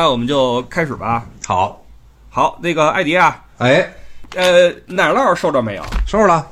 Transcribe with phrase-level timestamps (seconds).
[0.00, 1.26] 那我们就开始吧。
[1.46, 1.84] 好，
[2.30, 3.86] 好，那个艾迪啊，哎，
[4.34, 5.82] 呃，奶酪收着没有？
[6.06, 6.48] 收着了。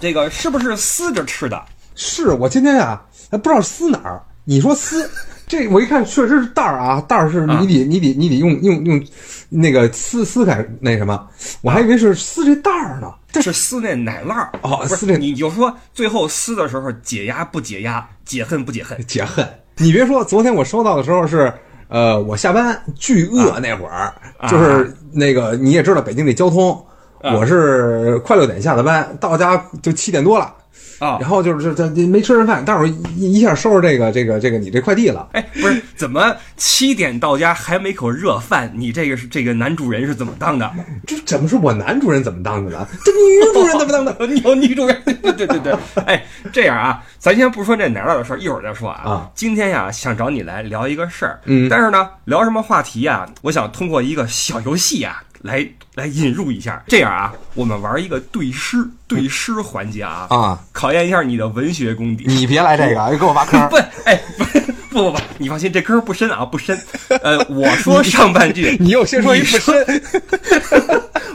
[0.00, 1.64] 这个是不是撕着吃的？
[1.94, 3.00] 是我今天啊，
[3.30, 4.20] 还不知道撕哪儿。
[4.42, 5.08] 你说撕，
[5.46, 9.06] 这我一看确实是袋儿啊，袋儿是你得你得你得用用用
[9.48, 11.28] 那个撕撕开那什么，
[11.60, 13.14] 我还以为是撕这袋儿呢。
[13.30, 19.00] 这是撕那奶酪哦撕这你就说最后撕的时候解压不解压，解恨不解恨。
[19.06, 19.48] 解恨。
[19.76, 21.52] 你别说，昨天我收到的时候是，
[21.92, 24.14] 呃，我下班巨饿那会儿，
[24.48, 26.72] 就是那个你也知道北京这交通，
[27.20, 27.34] 啊。
[27.34, 30.54] 我是快六点下的班，到家就七点多了。
[31.02, 35.28] 啊然后就是这这没吃上饭，待会儿一一下收拾这个这个这个你这快递了。
[35.32, 38.70] 哎，不是，怎么七点到家还没口热饭？
[38.74, 40.70] 你这个是这个男主人是怎么当的？
[41.04, 42.86] 这怎么是我男主人怎么当的呢？
[43.04, 44.26] 这女主人怎么当的？
[44.44, 45.74] 有 女主人， 对对对对。
[46.06, 49.02] 哎，这样啊，咱先不说这奶酪的事儿，一会儿再说啊。
[49.04, 51.40] 啊今天呀，想找你来聊一个事儿。
[51.46, 53.26] 嗯但是呢，聊什么话题呀？
[53.42, 56.82] 我想通过一个小游戏呀，来来引入一下。
[56.88, 62.24] 这样啊，我们玩一个对诗对诗环节啊，啊，考验一下你的文学功底。
[62.26, 66.78] 你别来这个，给我挖坑 不，哎，不不不不，你放心，这坑不深啊，不深。
[67.22, 70.02] 呃， 我说上半句，你 又先说一不深，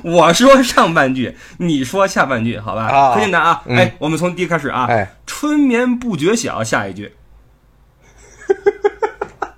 [0.04, 2.86] 我说上半句，你说下半句，好吧？
[2.88, 3.62] 啊很简单啊。
[3.66, 4.86] 嗯哎，我们从第一开始啊。
[4.90, 7.12] 哎，春眠不觉晓，下一句。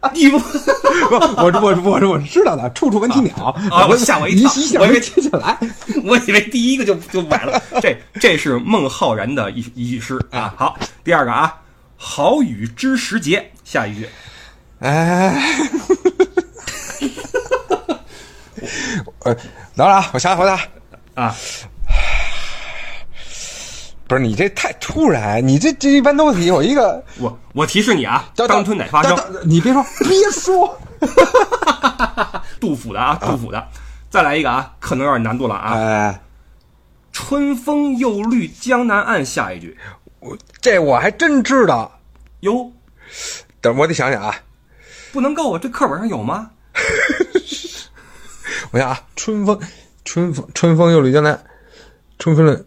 [0.13, 3.35] 你不 不，我我我我知道的，处处闻啼鸟
[3.69, 5.57] 啊我吓我一跳我以为 没听下来。
[6.05, 7.61] 我以为第一个就就完了。
[7.81, 10.53] 这这是孟浩然的一一句诗啊。
[10.57, 11.53] 好，第二个啊，
[11.97, 14.07] 好雨知时节，下一句。
[14.79, 15.59] 哎，
[19.19, 19.35] 呃，
[19.75, 20.57] 等会儿啊，我想想回答。
[21.21, 21.35] 啊，
[24.09, 29.15] 不是你这太突然，你这这一般都得有一个我我提示你啊，等当春乃发生。
[29.45, 30.81] 你别说， 别说。
[32.59, 33.67] 杜甫的啊，杜甫的。
[34.09, 35.75] 再来一个啊，可能有点难度了啊。
[35.75, 36.21] 哎，
[37.11, 39.77] 春风又绿江南岸，下一句。
[40.19, 41.99] 我这我还真知道。
[42.39, 42.71] 哟，
[43.61, 44.35] 等我得想想啊，
[45.13, 46.49] 不能够啊，这课本上有吗？
[48.71, 49.59] 我想啊，春风，
[50.03, 51.39] 春风，春风又绿江南，
[52.17, 52.59] 春风了，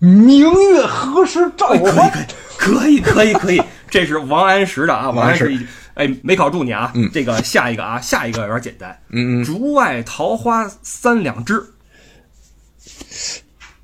[0.00, 2.26] 明月何时照我还？
[2.56, 5.66] 可以，可以，可以，可以这是王安石的啊，王王安石一句。
[5.94, 6.92] 哎，没考住你啊。
[7.12, 8.98] 这个下一个啊，下一个有点简单。
[9.10, 11.62] 嗯嗯，竹外桃花三两枝，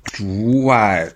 [0.05, 1.07] 竹外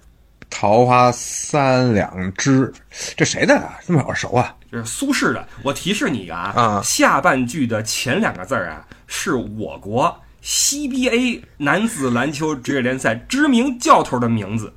[0.52, 2.72] 桃花三两枝，
[3.18, 3.80] 这谁的啊？
[3.88, 4.56] 这么耳熟啊？
[4.72, 5.48] 这是苏轼的。
[5.64, 14.72] 我提示你一个啊，啊下半句的前两个字啊，是我国 CBA 男子篮球职业联赛知名教头的名字。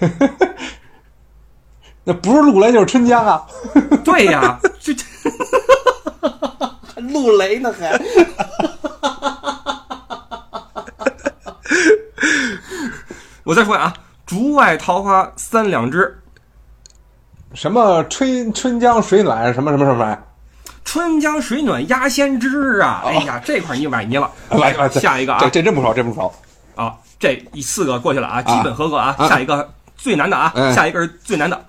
[2.04, 3.44] 那不是陆雷就是春江啊！
[4.04, 5.04] 对呀，这这
[7.00, 8.00] 陆雷呢还。
[13.44, 13.92] 我再说啊，
[14.24, 16.16] 竹外桃花三两枝，
[17.54, 20.22] 什么春春江水暖什么什么什么玩意儿？
[20.84, 23.02] 春江水暖鸭先知啊！
[23.06, 24.30] 哎呀，这块你崴泥了。
[24.50, 26.32] 来来下一个啊这这真不熟，真不熟。
[26.76, 29.14] 啊，这一四个过去了啊，基本合格啊。
[29.18, 31.66] 啊下一个最难的啊，哎下一个是最难的。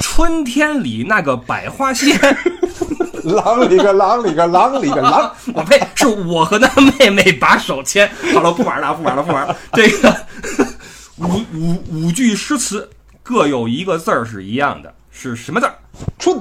[0.00, 2.18] 春天里那个百花鲜，
[3.22, 5.80] 狼里个狼里个狼里个狼， 我呸！
[5.94, 8.10] 是我和他妹妹把手牵。
[8.32, 9.56] 好了，不玩了，不玩了，不玩了。
[9.72, 10.16] 这个
[11.18, 12.90] 五五五句诗词
[13.22, 15.74] 各有一个字儿是一样的，是什么字儿？
[16.18, 16.36] 春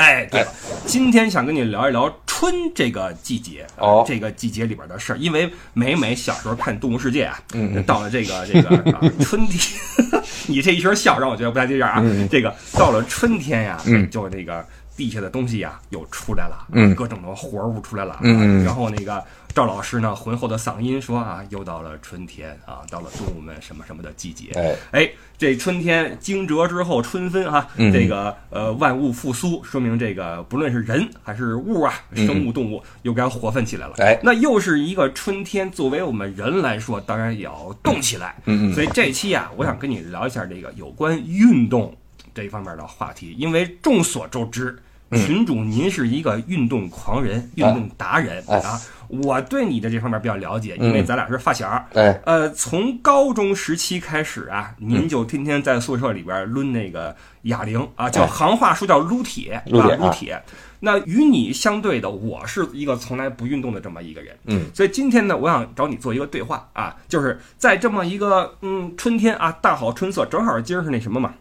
[0.00, 0.48] 哎，对了，
[0.86, 5.16] 今天想跟你聊一聊春这个季节，呃哦这个季节里边的事儿。
[5.18, 9.78] 因为每每小时候看《动物世界》啊，嗯到了这个这个、啊、 春天，
[10.48, 12.02] 你这一声笑让我觉得不太对劲儿啊。
[12.30, 14.64] 这个到了春天呀，嗯就那个
[14.96, 19.22] 地下的东西呀又出来了，嗯各种的活物出来了，嗯嗯然后那个。
[19.54, 24.52] 赵老师呢，浑厚的嗓音说啊，又到了春天啊，到了动物们什么什么的季节。
[24.54, 33.94] 哎哎，这春天惊蛰之后春分哈、嗯这个呃万物复苏，说明这个不论是人还是物啊，生物动物又该活泛起来了。
[33.98, 38.36] 哎那又是一个春天，作为我们人来说，当然也要动起来。
[38.46, 41.96] 嗯嗯所以这期啊，我想跟你聊一下这个有关运动
[42.32, 44.78] 这一方面的话题，因为众所周知。
[45.12, 48.80] 群主，您是一个运动狂人、运动达人哎啊！
[49.08, 51.68] 我对你的这方面比较了解，因为咱俩是发小。
[51.94, 59.92] 哎，呃，从高中时期开始啊，您就天天在宿舍里边抡那个哑铃啊，叫哎行话说叫撸铁，撸铁？
[59.92, 60.42] 啊撸铁。
[60.78, 64.34] 那与你相对的，我是一个从来不运动的这么一个人。
[64.46, 71.34] 嗯，所以今天呢，我想找你做一个对话啊，就是在这么一个嗯春天啊，大好春色，正好今儿是那什么嘛。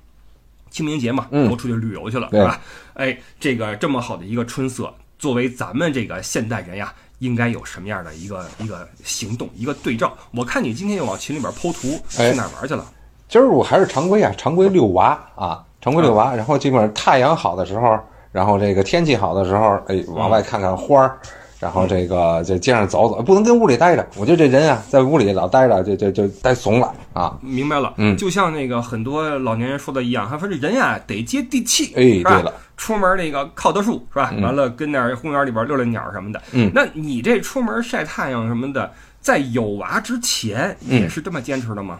[0.69, 2.59] 清明节嘛，嗯都出去旅游去了，对是吧？
[2.93, 10.13] 哎，这个这么好的一个春色，作为咱们这个现代人呀，应该有什么样的一个一个行动，一个对照？
[10.31, 12.85] 我看你今天又往群里边剖图，哎去哪儿玩去了？
[13.27, 16.33] 今儿我还是常规啊，常规遛娃啊，常规遛娃。
[16.33, 17.99] 然后基本上太阳好的时候，
[18.31, 21.19] 然后这个天气好的时候，哎，往外看看花儿，
[21.59, 24.07] 然后这个在街上走走，不能跟屋里待着。
[24.15, 27.37] 我觉得这人啊，在屋里老待着，就就就待怂了啊。
[27.41, 34.33] 明白了，嗯就像那个很多老年人说的一样，他说这人呀得接地气，哎对了，出门那个靠得住是吧？
[34.41, 36.41] 完了跟那公园里边遛遛鸟什么的。
[36.53, 38.89] 嗯那你这出门晒太阳什么的，
[39.19, 41.99] 在有娃之前嗯也是这么坚持的吗？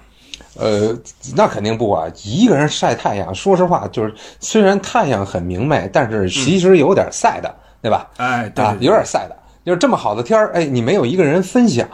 [0.56, 0.98] 呃，
[1.36, 2.08] 那肯定不啊！
[2.24, 8.10] 一个人晒太阳，说实话，就是虽然太阳很明媚，但是其实有点晒的，对吧？
[8.18, 9.36] 哎，对啊，对对有点晒的。
[9.69, 11.88] 就是这么好的天儿，哎，你没有一个人分享，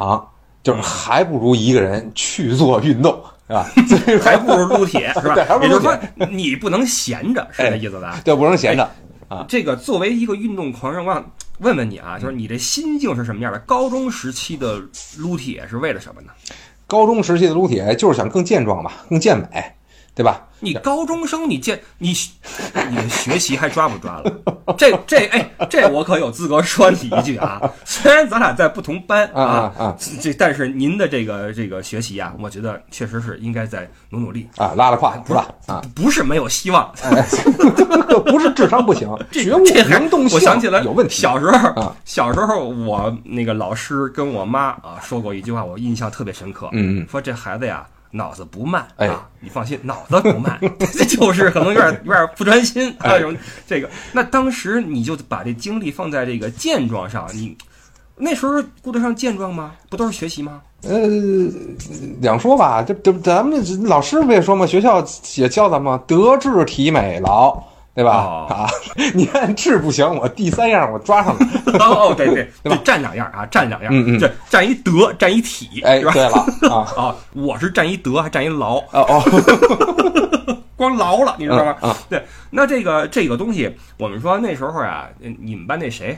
[0.64, 3.68] 就是还不如一个人去做运动，是吧？
[4.24, 5.36] 还不如撸铁 是吧？
[5.36, 6.00] 对还不如也就是说，
[6.32, 8.22] 你不能闲着，是这意思吧？
[8.24, 8.90] 对，不能闲着
[9.28, 9.46] 啊。
[9.50, 11.30] 这个作为一个运动狂人，我想
[11.60, 13.60] 问问你啊，就是你这心境是什么样的？
[13.60, 14.82] 高中时期的
[15.18, 16.32] 撸铁是为了什么呢？
[16.88, 19.64] 高中时期的撸铁就是想更健壮吧，更健美，
[20.16, 20.42] 对吧？
[20.62, 22.14] 你高中生，你见你
[22.90, 24.34] 你的学习还抓不抓了？
[24.78, 27.62] 这这哎，这我可有资格说你一句啊！
[27.84, 35.46] 虽然咱俩在不同班啊啊啊这但是您的这个这个学习啊，我觉得确实是应该再努努力，啊，拉拉胯是吧？
[35.68, 36.90] 啊，不是没有希望。
[37.04, 37.22] 哎，
[38.26, 41.14] 不是智商不行，觉悟这能动性我想起来有问题。
[41.22, 46.70] 小时候，啊小时候我那个老师跟我妈啊说过一句话，我印象特别深刻。
[46.72, 47.86] 嗯嗯说这孩子呀。
[48.16, 50.60] 脑子不慢哎啊，你放心，脑子不慢，
[50.94, 53.90] 这 就是可能有点有点不专心啊，哎什么这个。
[54.14, 57.56] 那当时你就把这精力放在这个健壮上，你
[58.16, 59.74] 那时候顾得上健壮吗？
[59.90, 60.62] 不都是学习吗？
[60.84, 61.00] 呃，
[62.22, 65.04] 两说吧，这这咱们这老师不也说嘛，学校
[65.36, 67.62] 也教咱们德智体美劳，
[67.96, 68.12] 对吧？
[68.12, 68.68] 哦啊，
[69.16, 71.40] 你看智不行，我第三样我抓上了。
[71.80, 76.02] 哦，对对，对， 占两样啊，占两样，嗯嗯这占一德，占一体，哎？
[76.02, 81.76] 对了啊，啊， 我是占一德，还占一劳，哦哦，光劳了，你知道吗？
[81.82, 86.18] 嗯嗯对，那这个这个东西，我们说那时候啊，嗯你们班那谁，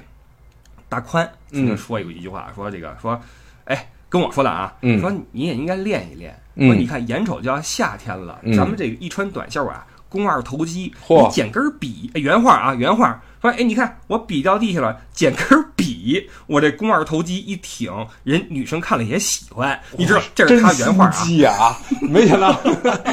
[0.89, 3.19] 大宽曾经嗯说有一句话，说这个说，
[3.65, 6.35] 哎，跟我说的啊，嗯说你也应该练一练。
[6.59, 17.91] 嗯说你看眼瞅就要夏天了，嗯咱们这个一穿短袖啊，肱二头肌，你捡根笔，哎原话啊，原话说，哎，你看我笔掉地下了，捡根笔，我这肱二头肌一挺，
[18.23, 19.79] 人女生看了也喜欢。
[19.97, 21.77] 你知道这是他原话啊。
[22.01, 22.59] 没想到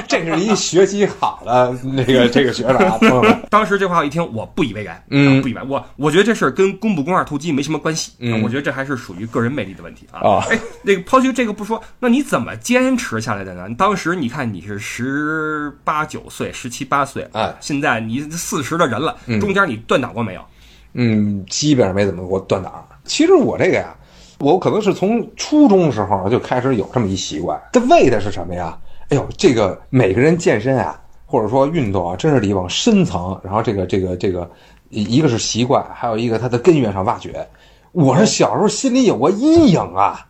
[0.08, 3.42] 这是一学习好的那个这个学生啊，朋友们。
[3.50, 5.68] 当时这话一听，我不以为然，嗯啊不以为然。
[5.68, 10.20] 我我觉得这事儿跟肱不肱二头肌没什么关系，嗯啊我觉得这还是属于个人魅力的问题啊。
[10.22, 13.68] 哦哎，那个抛去这个不说，那你怎么坚持下来的呢？
[13.76, 20.40] 当时你看你是十八九岁、十七八岁，啊现在你四十的人了，嗯中间你断档过没有？
[20.94, 22.86] 嗯，基本上没怎么给我断档。
[23.04, 23.94] 其实我这个呀，
[24.38, 27.60] 我可能是从初中时候就开始有这么一习惯。
[27.72, 28.78] 这为的是什么呀？
[29.10, 34.48] 哎呦，这个每个人健身啊，或者说运动啊，真是得往深层，然后这个这个这个，
[34.88, 37.46] 一个是习惯，还有一个它的根源上挖掘。
[37.92, 40.26] 我是小时候心里有过阴影啊，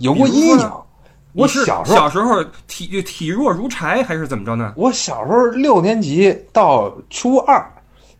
[0.00, 0.72] 有过阴影。
[1.34, 4.72] 我是小时候，小时候体体弱如柴还是怎么着呢？
[4.74, 7.62] 我小时候六年级到初二，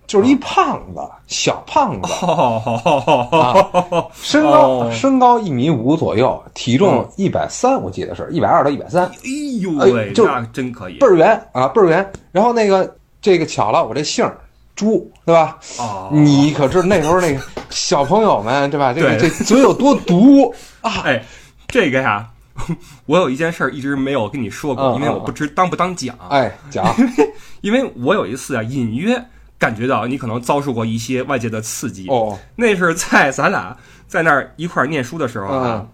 [0.06, 2.08] 就是一胖子，小胖子。
[2.24, 9.12] 哦，身高、哦身高一米五左右，体重一百三，我记得是一百二到一百三，哎
[9.60, 12.12] 呦哎喂，就那真可以倍儿圆啊，倍儿圆。
[12.32, 14.38] 然后那个这个巧了，我这姓儿
[14.74, 15.58] 朱，对吧？
[15.78, 16.08] 哦。
[16.12, 18.92] 你可知道那时候那个小朋友们，对吧？
[18.92, 21.02] 这个对这嘴有多毒啊！
[21.04, 21.24] 哎，
[21.66, 22.28] 这个呀，
[23.06, 26.16] 我有一件事儿一直没有跟你说过，嗯因为我不知当不当讲。
[26.28, 26.86] 哎，讲
[27.62, 29.20] 因为我有一次啊，隐约
[29.58, 32.06] 感觉到你可能遭受过一些外界的刺激。
[32.08, 35.88] 哦，那是在咱俩在那儿一块儿念书的时候啊，嗯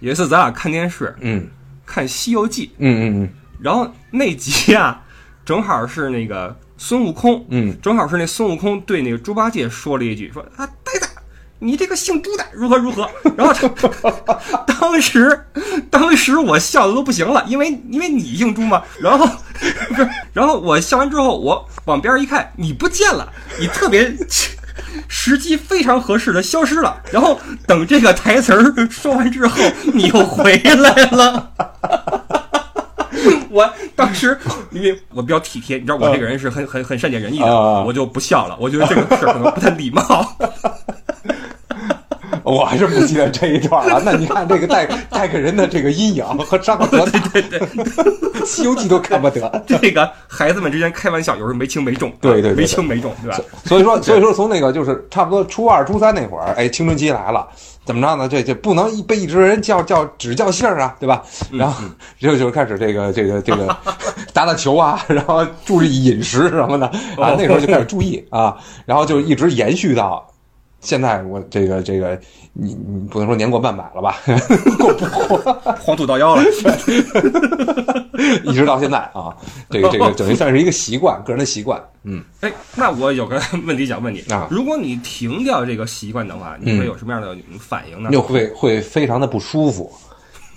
[0.00, 1.48] 有一次咱俩看电视嗯。
[1.84, 3.28] 看《西游记》，嗯嗯嗯。
[3.60, 5.02] 然后那集啊，
[5.44, 7.74] 正好是那个孙悟空，嗯。
[7.80, 11.07] 正好是那孙悟空对那个猪八戒说了一句，说啊呆子，
[11.58, 13.08] 你这个姓朱的如何如何。
[13.36, 13.68] 然后他
[14.66, 15.46] 当时
[15.90, 18.82] 当时我笑的都不行了，因为因为你姓朱嘛。
[19.00, 19.26] 然后
[19.88, 24.16] 不是，然后我笑完之后，我往边儿一看，你不见了，你特别。
[25.08, 29.60] 时机非常合适的消失了，然后等这个台词儿说完之后，
[29.92, 31.52] 你又回来了。
[33.50, 34.38] 我当时
[34.70, 38.56] 因为我比较体贴，你知道我这个人是很很很善解人意的，啊我就不笑了。
[38.60, 40.04] 我觉得这个事儿可能不太礼貌。
[42.48, 44.00] 我还是不记得这一段了。
[44.04, 47.18] 那你看这个带带给人的这个阴影和伤害多大？
[47.32, 47.84] 对对对，
[48.46, 49.62] 《西游记》都看不得。
[49.80, 53.38] 这个孩子们之间开玩笑，有时候没轻没重，对对没轻没重，对吧？
[53.64, 57.46] 所以说，所以说从那个就是差不多初二、初三那会儿，哎，青春期来了，
[57.84, 58.28] 怎么着呢？
[58.28, 61.22] 这这不能一被一直人叫叫只叫姓儿啊，对吧？
[61.52, 61.82] 嗯然后
[62.18, 63.76] 就就开始这个这个这个
[64.32, 66.86] 打打球啊，然后注意饮食什么的
[67.16, 70.26] 哦啊，那时候就开始注意啊，然后就一直延续到。
[70.80, 72.18] 现在我这个这个，
[72.52, 74.16] 你你不能说年过半百了吧？
[74.78, 75.06] 过不
[75.36, 75.52] 过？
[75.80, 76.42] 黄土到腰了，
[78.44, 79.34] 一直到现在啊，
[79.70, 81.82] 这个这个 等于算是一个习惯，个人的习惯。
[82.04, 88.10] 嗯，哎，那我有个问题想问你啊如果你停掉这个习惯的话，你嗯会有什么样的反应呢？
[88.12, 89.92] 就会会非常的不舒服，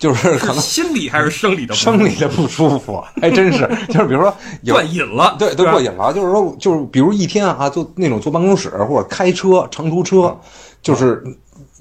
[0.02, 1.98] 就是可是能心理还是生理的不舒服？
[1.98, 10.36] 生理的不舒服，还真是， 就是比如说有断瘾了，对都过瘾了，就是说就是比如一天啊，坐那种坐办公室或者开车长途车，
[10.82, 11.24] 就是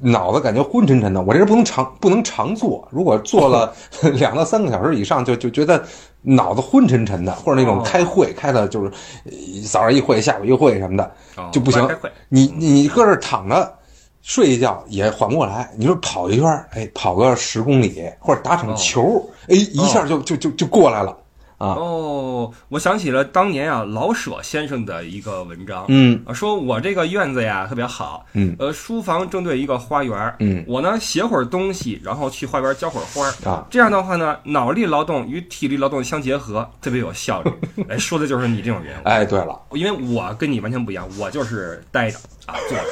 [0.03, 1.23] 脑子感觉昏沉沉的。
[1.23, 3.73] 我这人不能长不能常坐，如果坐了
[4.13, 5.83] 两到三个小时以上，就就觉得
[6.21, 8.91] 脑子昏沉沉的，或者那种哦开会开的就是
[9.25, 9.33] 呃
[9.67, 11.89] 早上一会下午一会什么的哦就不行。
[12.29, 13.80] 你你搁这儿躺着。
[14.23, 21.11] 睡一觉也缓不过来，你说跑一圈儿，哎，跑个十公里或者打场球，哎，一下就就就就过来了
[21.57, 21.69] 啊。
[21.75, 26.23] 哦，我想起了当年啊老舍先生的一个文章，嗯。
[26.27, 28.55] 啊，说我这个院子呀特别好，嗯。
[28.59, 30.63] 呃，书房正对一个花园，嗯。
[30.69, 37.51] 我呢写会儿东西，然后去花园浇会儿花儿啊，这样的话呢，脑力劳动与体力劳动相结合，特别有效率。
[37.89, 42.85] 哎，说的就是你这种人，哎，对了，因为我跟你完全不一样，我就是呆着啊坐着。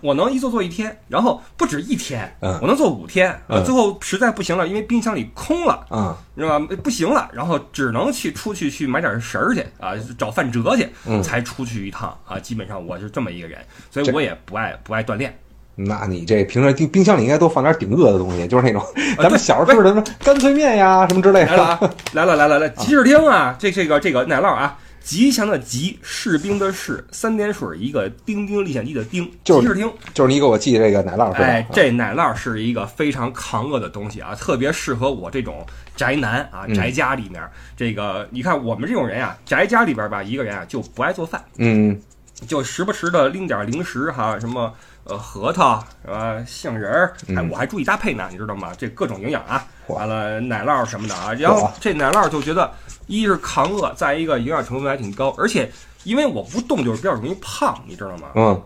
[0.00, 6.66] 我能一坐坐一天，然后不止一天，嗯我能坐五天，嗯最后实在不行了，因为冰箱里空了，啊、知道吧？
[6.82, 12.38] 不行了，然后只能去出去去买点食儿去啊，找饭辙去，嗯才出去一趟啊。
[12.38, 13.58] 基本上我是这么一个人，
[13.90, 15.36] 所以我也不爱不爱锻炼。
[15.80, 18.84] 那你这平时冰冰箱里应该多放点顶饿的东西，就是那种
[19.16, 21.52] 咱们小时候吃的什么干脆面呀什么之类的。
[21.52, 21.80] 来了啊，
[22.14, 24.76] 来了来了来了，吉士汀啊，这这个这个奶酪啊，
[25.08, 29.90] 吉祥的吉，士兵的士，三点水一个丁丁历险记的丁，就是吉士汀。
[30.12, 31.46] 就是你给我寄这个奶酪是吧？
[31.46, 37.42] 哎，这奶酪是一个非常抗饿的东西啊，特别适合我这种宅男啊，嗯宅家里面。
[37.74, 41.98] 这个你看我们这种人啊，宅家里边吧，一个人啊就不爱做饭，嗯
[42.46, 44.72] 就时不时的拎点零食哈，什么
[45.04, 48.72] 呃核桃是吧，杏仁儿，还嗯我还注意搭配呢，你知道吗？
[48.78, 52.70] 这各种营养啊，完了奶酪什么的啊，然后这奶酪就觉得
[53.06, 55.70] 一是抗饿，再一个营养成分还挺高，而且
[56.04, 58.28] 因为我不动就是比较容易胖，你知道吗？
[58.34, 58.62] 嗯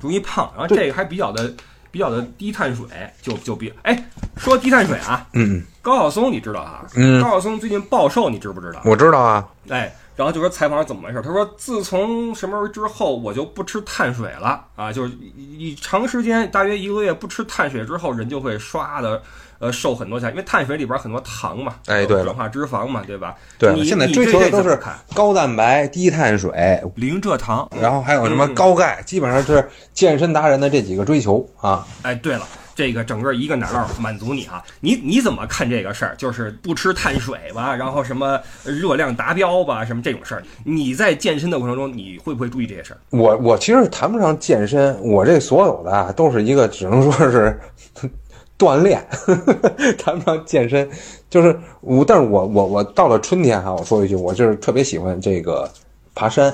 [0.00, 1.52] 容易胖，然后这个还比较的
[1.90, 2.86] 比较的低碳水，
[3.20, 4.04] 就就比哎
[4.36, 6.84] 说低碳水啊，嗯，高晓松你知道啊？
[6.96, 8.80] 嗯高晓松最近暴瘦，你知不知道？
[8.84, 9.46] 我知道啊。
[9.68, 11.22] 哎，然后就说采访怎么回事？
[11.22, 19.22] 他说自从什么时候之后，我就不吃碳水了啊，就是一一长时间，大约一个月不吃碳水之后，人就会唰的
[19.58, 23.34] 呃瘦很多下来，因为碳水里边很多糖嘛，哎对转化脂肪嘛，对吧？
[23.58, 24.78] 对，你现在追求的都是
[25.14, 26.50] 高蛋白、低碳水，
[26.96, 27.68] 零蔗糖。
[27.80, 31.86] 然后还有什么嗯高钙，基本上是健身达人的这几个追求啊。
[32.02, 32.46] 哎，对了，
[32.82, 36.16] 这个整个一个奶酪满足你哈，你你怎么看这个事儿？
[36.18, 42.98] 就是不吃碳水吧，然后什么热量达标吧，什么这种事儿，你在健身的过程中，你会不会注意这些事儿？
[43.10, 47.56] 我我其实谈不上健身，我这所有的都是一个只能说是
[48.58, 49.00] 锻炼，
[49.96, 50.90] 谈不上健身。
[51.30, 55.70] 就是我，但是我我我到了春天哈、我说一句，我就是特别喜欢这个
[56.16, 56.52] 爬山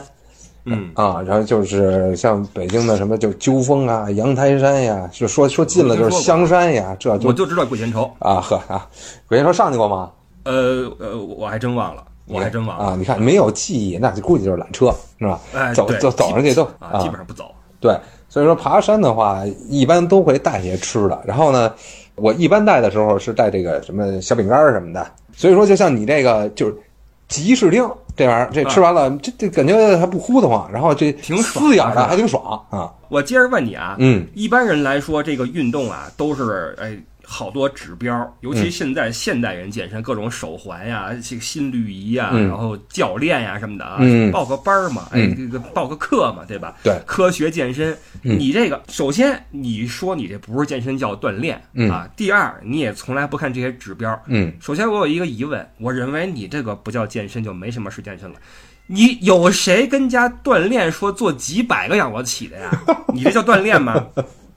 [0.71, 8.11] 嗯，啊，然后就是像北京的什么就鸠峰啊、阳台山呀，就说说近了就是香山呀，这就我就知道鬼见愁。
[8.19, 8.89] 啊呵啊，
[9.27, 10.11] 鬼说上去过吗？
[10.45, 12.85] 呃呃，我还真忘了，我还真忘了。
[12.85, 12.97] 啊！
[12.99, 15.41] 你看没有记忆，那就估计就是缆车是吧？
[15.55, 17.51] 哎，走走走上去都啊，基本上不走。
[17.81, 17.95] 对，
[18.29, 21.21] 所以说爬山的话，一般都会带些吃的。
[21.25, 21.73] 然后呢，
[22.15, 25.07] 我一般带的时候是带这个什么小饼干儿什么的。
[25.37, 26.75] 所以说，就像你这个就是
[27.29, 32.05] 吉士定这玩意儿，这吃完了，这这感觉还不呼得慌，然后这挺爽撕咬的。
[32.07, 32.91] 还挺爽啊。
[33.09, 34.27] 我接着问你啊，嗯。
[34.35, 36.99] 一般人来说，这个运动啊，都是哎
[37.31, 42.49] 好多指标，尤嗯其现在现代人健身，各种手环呀、这个心率仪呀，嗯。
[42.49, 44.33] 然后教练呀什么的啊，嗯。
[44.33, 46.75] 报个班儿嘛，哎嗯，这个报个课嘛，对吧？
[46.83, 46.99] 对。
[47.07, 47.93] 科学健身，
[48.23, 48.39] 嗯。
[48.39, 51.91] 你这个首先你说你这不是健身叫锻炼嗯。
[51.91, 58.37] 啊，第二你也从来不看这些指标，嗯，首先，我有一个疑问，我认为你这个不叫健身，就没什么是健身了。
[58.87, 62.71] 你有谁跟家锻炼说做几百个仰卧起的呀？
[63.13, 64.07] 你这叫锻炼吗？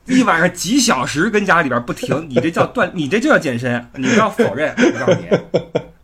[0.05, 3.85] 一晚上几小时跟家里边不停，你这叫锻，你这就叫健身。
[3.95, 5.19] 你不要否认，我告诉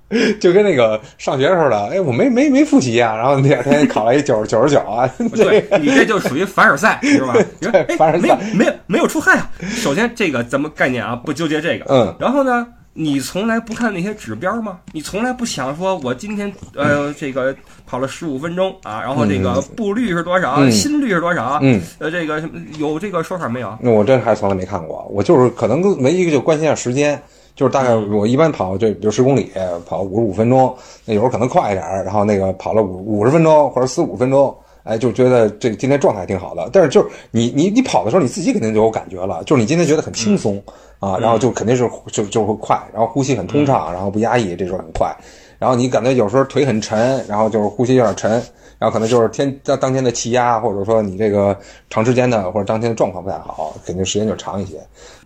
[0.09, 7.33] 你， 就跟那个上学时候的，哎，我没没没复习啊，然后第二天考了一九九十九啊， 对你这就属于凡尔赛，是吧？
[7.97, 9.49] 凡尔赛没有没有没有出汗啊。
[9.61, 11.85] 首先这个咱们概念啊，不纠结这个。
[11.89, 12.65] 嗯，然后呢，
[12.99, 14.79] 你从来不看那些指标吗？
[14.91, 21.59] 你从来不想说，我今天呃这个跑了十五分钟啊，然后这个步率是多少，嗯心率是多少？
[21.61, 22.43] 嗯，呃，这个
[22.79, 23.77] 有这个说法没有？
[23.79, 27.21] 那我这还从来没看过，我就是可能唯一一个就关心一下时间，
[27.55, 29.51] 就是大概我一般跑就比如十公里
[29.85, 30.75] 跑五十五分钟，
[31.05, 34.57] 那有时候可能快一点，然后那个跑了五五十分钟或者四五分钟，
[34.87, 36.69] 哎，就觉得这今天状态挺好的。
[36.71, 40.63] 但是就是你你你跑的时候，你自己肯定就有感觉了，就是你今天觉得很轻松、
[40.99, 45.13] 啊，然后就肯定是就就会快，然后呼吸很通畅，然后不压抑，这时候很快。
[45.59, 48.31] 然后你感觉有时候腿很沉，然后就是呼吸有点沉，
[48.77, 51.57] 然后可能就是天当当天的气压，或者说你这个
[51.89, 54.75] 长时间的或者当天的状况不太好，肯定时间就长一些。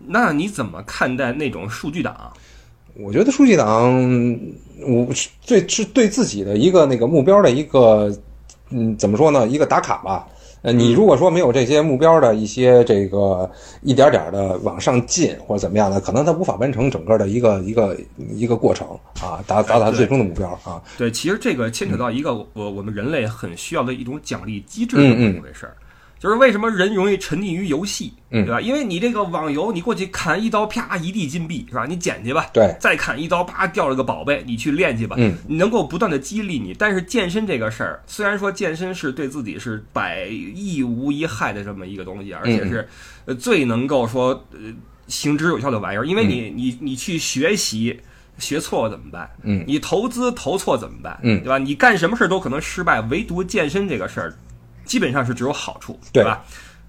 [0.06, 2.32] 那你怎么看待那种数据党？
[2.94, 3.90] 我觉得数据党，
[4.86, 8.14] 我是对是对自己的一个那个目标的一个，
[8.72, 9.46] 嗯，怎么说呢？
[9.46, 10.26] 一个打卡吧。
[10.62, 13.50] 呃，你如果说没有这些目标的一些这个
[13.82, 17.96] 一点点的往上进或者怎么样的，可能他无法完成整个的一个一个
[18.30, 18.86] 一个过程
[19.20, 20.80] 啊，达达到他最终的目标啊。
[20.96, 25.74] 对，其实这个牵扯到一个我我们人类很需要的一种奖励机制，嗯这么回事儿。
[26.22, 28.60] 就是为什么人容易沉溺于游戏，嗯对吧？
[28.60, 31.84] 因为你这个网游，你过去砍一刀，啪一地金币，是吧？
[31.84, 36.72] 你捡去吧，对，再砍一刀，啪掉了个宝贝，你去练去吧，嗯，你能够不断的激励你。
[36.78, 42.88] 但是健身这个事儿，虽然说健身是对自己是百益无一害的这么一个东西，而且是
[43.24, 44.58] 呃最能够说呃
[45.08, 47.98] 行之有效的玩意儿，因为你你你去学习。
[48.38, 49.28] 学错了怎么办？
[49.42, 51.20] 嗯，你投资投错怎么办？
[51.22, 51.58] 嗯对吧？
[51.58, 54.34] 你干什么事儿都可能失败，唯独健身这个事儿，
[54.92, 56.44] 基本上是只有好处，对吧？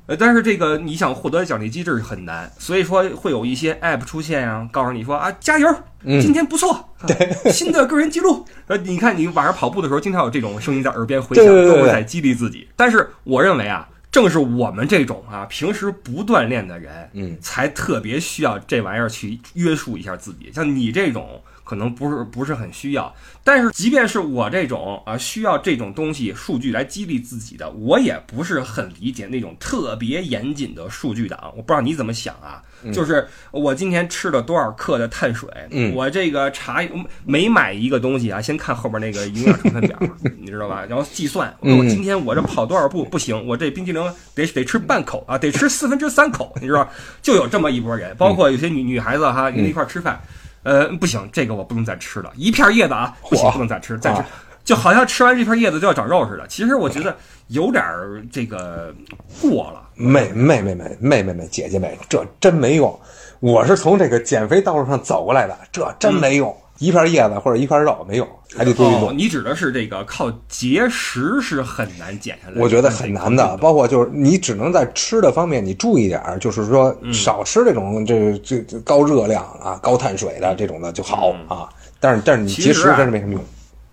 [0.08, 8.46] 呃，但是这个你想获得奖励机制很难，所以说会有一些 app 出现啊，告诉你说啊，加油，嗯今天不错，对， 新的个人记录。
[8.68, 12.68] 呃，你看你晚上跑步的时候，经常有这种声音在耳边回响，都是在激励自己。
[12.76, 20.52] 但是我认为啊，正是我们这种啊平时不锻炼的人，嗯，才特别需要这玩意儿去约束一下自己。
[20.54, 21.42] 像你这种。
[21.64, 31.54] 可能不是不是很需要，但是即便是我这种啊需要这种东西数据来激励自己的，我也不是很理解那种特别严谨的数据党。
[31.56, 32.62] 我不知道你怎么想啊？
[32.92, 36.82] 就是我今天吃了多少克的碳水，嗯我这个查
[37.24, 39.98] 每买一个东西啊，先看后边那个营养成分表，
[40.38, 40.84] 你知道吧？
[40.90, 44.04] 然后计算，我今天我这跑多少步不行，我这冰淇淋
[44.36, 46.90] 得得吃半口啊，得吃四分之三口，你知道？
[47.22, 50.22] 就有这么一拨人，包括有些女女孩子哈，跟一块儿吃饭。
[50.64, 54.26] 呃，不行，这个我不能再吃了，一片叶子啊，不行，不能再吃，再吃啊，
[54.64, 56.48] 就好像吃完这片叶子就要长肉似的。
[56.48, 57.16] 其实我觉得
[57.48, 58.94] 有点儿这个
[59.42, 59.82] 过了。
[59.96, 62.98] 妹妹妹妹妹妹妹姐姐们，这真没用。
[63.40, 66.56] 我是从这个减肥道路上走过来的，这真没用。
[66.80, 69.10] 一片叶子或者一片肉没有，还得多运动。
[69.10, 81.70] 哦，你指的是这个靠节食是很难减下来的，我觉得很难的，包括就是你只能在吃的方面你注意点儿，就是说嗯少吃这种这这这高热量啊、高碳水的这种的就好啊。
[82.00, 83.44] 但是但是你节食真是没什么用。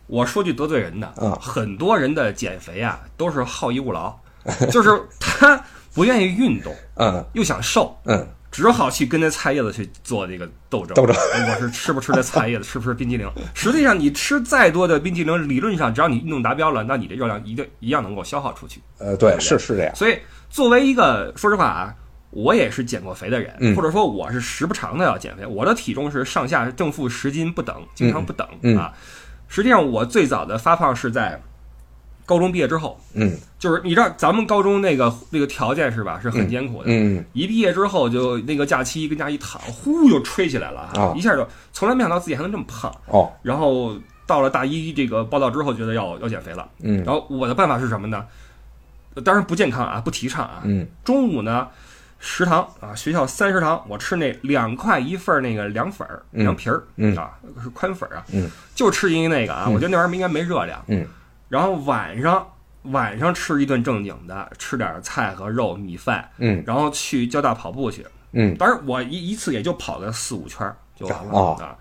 [0.06, 4.12] 我说句得罪人的，啊很多人的减肥啊都是好逸恶劳，
[4.72, 5.62] 就是他
[5.94, 10.94] 不愿意运动，嗯又想瘦，嗯，只好去跟那菜叶子去做这个斗争。
[10.94, 13.30] 斗争我是吃不吃这菜叶子， 吃不吃冰激凌？
[13.54, 18.80] 实际上，你吃再多的冰激凌，理论上只要你运动达标了，那你的热量一定一样能够消耗出去。
[18.98, 19.94] 呃，对，是是这样。
[19.94, 21.94] 所以，作为一个说实话啊，
[22.30, 25.46] 我也是减过肥的人，嗯或者说我是时不常的要减肥。
[25.46, 28.92] 我的体重是上下正负十斤不等，经常不等、嗯啊。
[29.46, 31.40] 实际上，我最早的发胖是在
[32.30, 33.36] 高中毕业之后，嗯。
[33.58, 36.84] 就是你知道咱们高中那个那个条件是吧，是很艰苦的。
[36.86, 37.24] 嗯。
[37.32, 42.94] 一毕业之后就那个假期跟家一躺，呼就吹起来了啊一下就从来没想到自己还能这么胖。
[43.06, 43.30] 哦。
[43.42, 46.68] 然后到了大一这个报道之后，觉得要要减肥了。
[46.80, 47.02] 嗯。
[47.04, 48.24] 然后我的办法是什么呢？
[49.16, 50.62] 呃当然不健康啊，不提倡啊。
[50.64, 50.86] 嗯。
[51.04, 51.66] 中午呢，
[52.20, 56.44] 食堂啊，学校三食堂，我吃那两块一份儿那个凉粉儿、嗯。
[56.44, 57.14] 凉皮儿、嗯。
[57.16, 58.48] 啊，是宽粉儿啊，嗯。
[58.74, 60.82] 就吃一那个啊，我觉得那玩意儿应该没热量。
[60.86, 61.04] 嗯
[61.50, 62.46] 然后晚上
[62.84, 68.06] 晚上吃一顿正经的，吃点菜和肉、米饭，嗯然后去交大跑步去。
[68.32, 71.76] 嗯，当然我一一次也就跑个四五圈儿就完了、哦啊。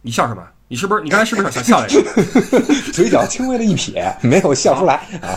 [0.00, 0.42] 你笑什么？
[0.66, 2.02] 你是不是你刚才是不是想笑来着？
[2.92, 5.36] 嘴角轻微的一撇，没有笑出来啊。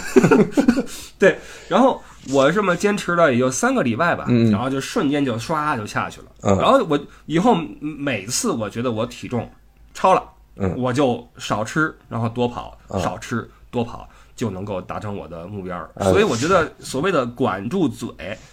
[1.20, 6.28] 对，然后我这么坚持了也就三个礼拜吧，嗯然后就瞬间就唰就下去了。
[6.44, 9.52] 嗯然后我以后每次我觉得我体重
[9.94, 10.24] 超了，
[10.56, 14.10] 嗯我就少吃，然后多跑，嗯少吃多跑。
[14.36, 15.90] 就能够达成我的目标。
[15.94, 18.10] 呃所以我觉得所谓的管住嘴、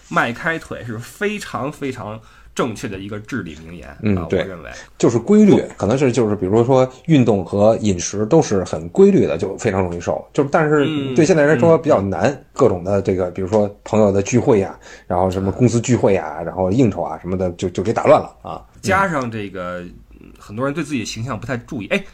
[0.09, 2.21] 迈开腿是非常非常
[2.55, 4.71] 正确的一个至理名言嗯对认为。
[4.97, 10.25] 就是规律，可能是就是比如说运动和饮食都是很规律的，就非常容易瘦。
[10.33, 18.63] 就是但是嗯对现在人来说比较难，各种的这个，比如说朋友的聚会呀、然后什么公司聚会呀、然后应酬啊什么的，就就给打乱了啊。
[18.81, 21.89] 加上这个，嗯很多人对自己的形象不太注意。
[21.89, 22.05] 哎，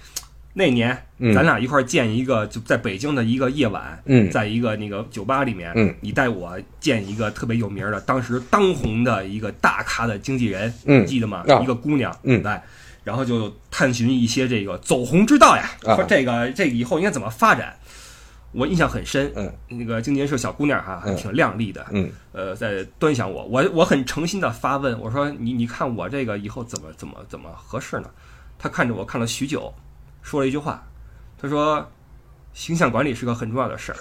[0.58, 1.32] 那年嗯。
[1.32, 4.28] 咱俩一块儿见一个，就在北京的一个夜晚，嗯。
[4.28, 5.94] 在一个那个酒吧里面，嗯。
[6.00, 11.06] 你带我见一个特别有名的，当时当红的一个大咖的经纪人，嗯。
[11.06, 11.44] 记得吗？
[11.46, 11.60] 啊。
[11.62, 12.42] 一个姑娘，嗯。
[12.42, 12.60] 来，
[13.04, 15.94] 然后就探寻一些这个走红之道呀，啊。
[15.94, 17.72] 说这个这个以后应该怎么发展。
[18.52, 22.10] 我印象很深，嗯，那个经纪人是个小姑娘哈，挺靓丽的，嗯。
[22.32, 28.10] 呃，在端详我，我我很诚心的发问，我说你你看我这个以后怎么怎么怎么合适呢？
[28.58, 29.72] 她看着我看了许久，
[30.28, 30.86] 说了一句话，
[31.40, 31.90] 他说
[32.52, 33.98] 形象管理是个很重要的事儿。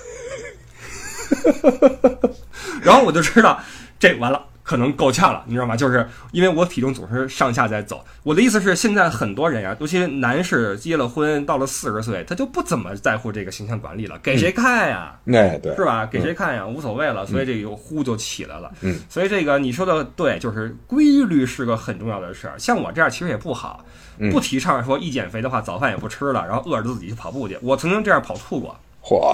[2.83, 3.57] 然后我就知道
[3.97, 4.45] 这完了。
[4.67, 5.77] 可能够呛了，你知道吗？
[5.77, 8.03] 就是因为我体重总是上下在走。
[8.23, 15.17] 我的意思是，现在很多人呀、尤其男士结了婚，到了四十岁，他就不怎么在乎这个形象管理了，给谁看呀？
[15.33, 16.05] 哎对是，吧？
[16.05, 16.67] 给谁看呀？
[16.67, 18.69] 无所谓了，所以这个呼就起来了。
[18.81, 22.59] 嗯，所以这个你说的对，就是规律是个很重要的事儿。
[22.59, 23.85] 像我这样其实也不好，
[24.17, 27.57] 嗯不提倡说一减肥的话早饭也不吃了，然后饿着自己去跑步去。
[27.61, 29.33] 我曾经这样跑吐过，嚯，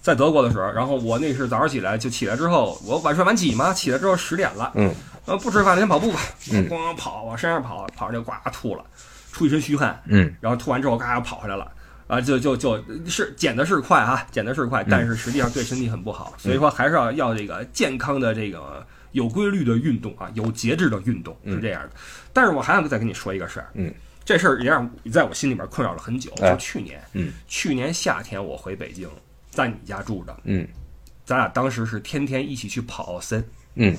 [0.00, 4.94] 在德国的时候，然后我那是早上起来就起来之后，我晚睡晚起嘛，起来之后十点了，嗯，
[5.26, 6.20] 呃，不吃饭先跑步吧，
[6.52, 6.68] 嗯。
[6.68, 8.84] 咣跑往山上跑，跑着就呱吐了，
[9.32, 10.34] 出一身虚汗，嗯。
[10.40, 11.70] 然后吐完之后嘎又跑回来了。
[12.06, 21.90] 啊，就就就是减的是快啊，减的是快，但是实际上对身体很不好，所以说还是要要这个健康的这个有规律的运动啊，有节制的运动是这样的。
[22.32, 26.50] 但是我还想再跟你说一个事儿，嗯，这事儿也让在我心里边困扰了很久，哎。
[26.50, 29.08] 就去年，嗯，去年夏天我回北京，
[29.50, 30.66] 在你家住着，嗯
[31.24, 33.96] 咱俩当时是天天一起去跑奥森，嗯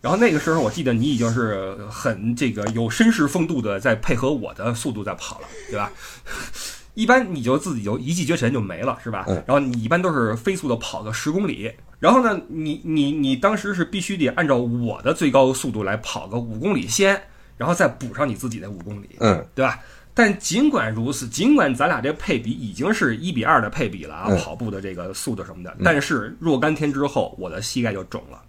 [0.00, 5.90] 然后那个时候我记得你已经是很这个有绅士风度的在配合我的速度在跑了，对吧？
[6.92, 9.24] 一般你就自己就一骑绝尘就没了，是吧？
[9.28, 17.20] 嗯然后你一般都是飞速的跑个十公里，然后呢，你你你当时是必须得按照我的最高速度来跑个五公里先，
[17.56, 19.80] 然后再补上你自己的五公里，嗯对吧？
[20.16, 28.40] 但尽管如此，尽管咱俩这配比已经是一比二的配比了啊，嗯跑步的这个速度什么的，但是若干天之后，我的膝盖就肿了。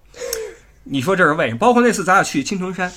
[0.83, 1.57] 你说这是为什么？
[1.57, 2.91] 包括那次咱俩去青城山，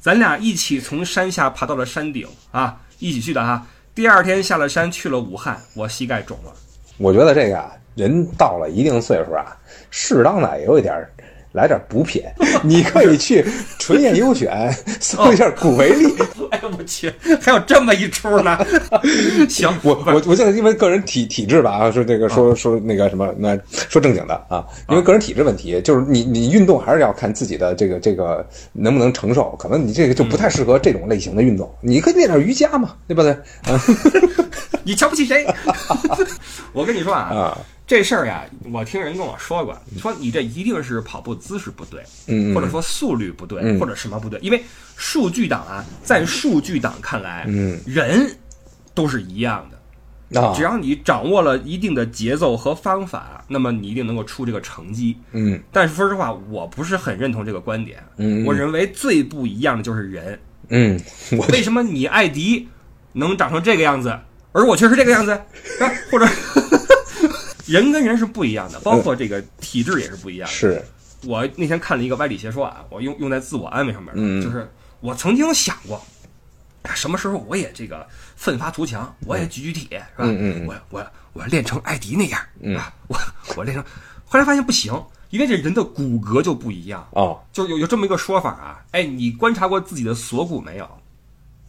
[0.00, 3.66] 咱俩一起从山下爬到了山顶啊，一起去的哈。
[3.94, 6.52] 第二天下了山去了武汉，我膝盖肿了。
[6.96, 9.54] 我觉得这个啊，人到了一定岁数啊，
[9.90, 11.12] 适当的有一点儿
[11.54, 12.20] 来点补品，
[12.64, 13.44] 你可以去
[13.78, 14.52] 纯燕优选
[15.00, 16.12] 搜一下古维力。
[16.50, 18.58] 哎呦我去，还有这么一出呢？
[19.48, 23.56] 行，我我我现在因为个人体体质吧啊，说这个说说那个什么，那
[23.88, 33.30] 说正经的啊，因为个人体质问题，就是你你运动还是要看自己的这个这个能不能承受，可能你这个就不太适合这种类型的运动，你可以练点瑜伽嘛，对不对？
[33.32, 33.80] 啊
[34.84, 35.46] 你瞧不起谁？
[36.72, 44.62] 我跟你说啊，啊，这事儿呀，我听人跟我说过，说你这一定是跑步姿势不对，嗯嗯或者说速率不对，嗯或者什么不对，因为
[44.96, 48.34] 数据党啊，在数据党看来，嗯人
[48.94, 55.16] 都是一样的，啊只，要你掌握了一定的节奏和方法，那么你一定能够出这个成绩。
[55.32, 58.02] 嗯但是说实话，我不是很认同这个观点。
[58.16, 60.40] 嗯嗯我认为最不一样的就是人。
[60.70, 60.98] 嗯，
[61.50, 62.66] 为什么你艾迪
[63.12, 64.18] 能长成这个样子，
[64.52, 65.32] 而我却是这个样子？
[65.32, 66.26] 啊，或者
[67.66, 70.54] 人跟人是不一样的，包括这个体质也是不一样的。
[70.54, 70.84] 是
[71.26, 76.04] 我那天看了一个歪理邪说啊，我用用在自我安慰上面，嗯就是我曾经想过，
[76.82, 80.24] 哎什么时候我也这个奋发图强，我也举举铁，是吧？
[80.26, 82.78] 嗯嗯嗯我我我要练成艾迪那样，嗯？
[83.08, 83.18] 我
[83.56, 83.82] 我练成，
[84.26, 84.92] 后来发现不行，
[85.30, 87.06] 因为这人的骨骼就不一样。
[87.12, 90.88] 哦，就有有这么一个说法啊，哎，你观察过自己的锁骨没有？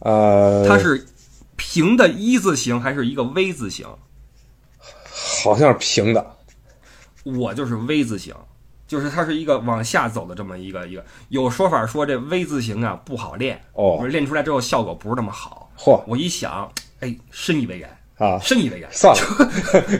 [0.00, 1.06] 呃，它是
[1.56, 3.86] 平的一字形还是一个 V 字形？
[5.42, 6.24] 好像是平的，
[7.24, 8.34] 我就是 V 字形，
[8.86, 11.04] 就是它是一个往下走的这么一个一个。
[11.28, 15.70] 有说法说这 V 字形啊不好练，哦练出来之后效果不是那么好。
[15.78, 16.70] 嚯我一想，
[17.00, 18.90] 哎，深以为然，啊，深以为然。
[18.92, 19.22] 算了，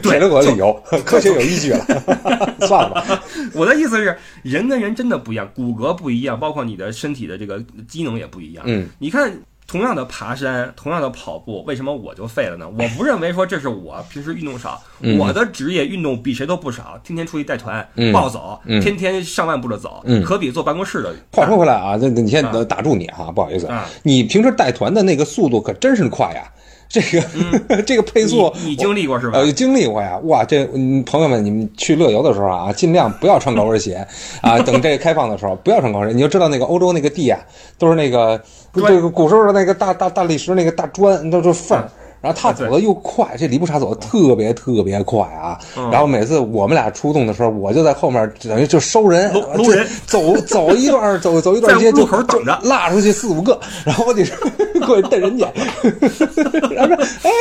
[0.01, 0.73] 给了我理由，
[1.05, 1.85] 科学有依据了，
[2.67, 3.23] 算了吧。
[3.53, 8.63] 我的意思是，人跟人真的不一样，骨骼不一样，包括你的身体的这个机能也不一样。
[8.67, 9.31] 嗯，你看，
[9.67, 12.65] 同样的爬山，同样的跑步，为什么我就废了呢？
[12.79, 15.17] 我不认为说这是我平时运动少，嗯。
[15.19, 18.13] 我的职业运动比谁都不少，天天出去带团、嗯。
[18.13, 18.81] 暴走，嗯。
[18.81, 20.23] 天天上万步的走，嗯。
[20.23, 26.49] 可比坐办公室的话说回来啊，这这你先啊打住你哈，不好意思啊，你平时带团的那个速度可真是快呀。
[26.89, 29.39] 这个、这个 配速，你你经历过是吧？
[29.39, 34.05] 呃，经历过呀，哇，这嗯，朋友们，你们去乐游的时候啊，尽量不要穿高跟鞋
[34.41, 34.57] 啊。
[34.59, 36.15] 等这个开放的时候，不要穿高跟鞋。
[36.15, 37.39] 你就知道那个欧洲那个地啊，
[37.77, 38.41] 都是那个
[38.73, 41.89] 这个古时候的那个大大大理石那个大砖，都是缝儿。
[42.19, 45.57] 然后他走的又快，这李不查走的特别特别快啊！
[45.91, 54.25] 然后每次我们俩出动的时时候，我就在后面，等于就收人，搂人，走走一段，走走一段街，就口等着，拉出去四五个，然后我得
[54.87, 55.47] 过去瞪人家，
[56.73, 57.31] 然后说：“哎，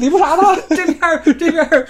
[0.00, 0.58] 李不查呢？
[0.70, 0.98] 这边
[1.38, 1.86] 这边，